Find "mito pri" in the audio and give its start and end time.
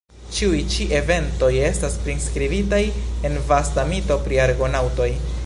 3.93-4.43